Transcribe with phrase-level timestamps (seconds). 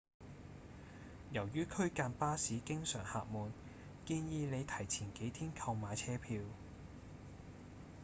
[1.31, 3.51] 由於區間巴士經常客滿
[4.07, 6.41] 建議您提前幾天購買車票